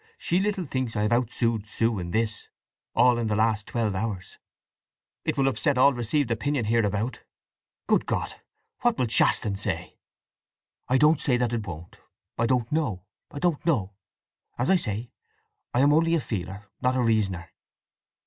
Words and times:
She 0.17 0.39
little 0.39 0.65
thinks 0.65 0.95
I 0.95 1.03
have 1.03 1.11
out 1.11 1.31
Sued 1.31 1.67
Sue 1.67 1.99
in 1.99 2.09
this—all 2.09 3.19
in 3.19 3.27
the 3.27 3.35
last 3.35 3.67
twelve 3.67 3.93
hours!" 3.93 4.39
"It 5.25 5.37
will 5.37 5.47
upset 5.47 5.77
all 5.77 5.93
received 5.93 6.31
opinion 6.31 6.65
hereabout. 6.65 7.19
Good 7.85 8.07
God—what 8.07 8.97
will 8.97 9.05
Shaston 9.05 9.57
say!" 9.59 9.99
"I 10.87 10.97
don't 10.97 11.21
say 11.21 11.37
that 11.37 11.53
it 11.53 11.67
won't. 11.67 11.99
I 12.35 12.47
don't 12.47 12.71
know—I 12.71 13.37
don't 13.37 13.63
know!… 13.63 13.93
As 14.57 14.71
I 14.71 14.75
say, 14.75 15.11
I 15.71 15.81
am 15.81 15.93
only 15.93 16.15
a 16.15 16.19
feeler, 16.19 16.65
not 16.81 16.95
a 16.95 17.03
reasoner." 17.03 17.51